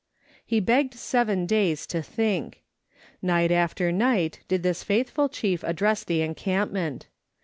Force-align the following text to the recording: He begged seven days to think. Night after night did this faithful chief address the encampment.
He 0.43 0.59
begged 0.59 0.95
seven 0.95 1.45
days 1.45 1.85
to 1.85 2.01
think. 2.01 2.63
Night 3.21 3.51
after 3.51 3.91
night 3.91 4.39
did 4.47 4.63
this 4.63 4.83
faithful 4.83 5.29
chief 5.29 5.63
address 5.63 6.03
the 6.03 6.23
encampment. 6.23 7.05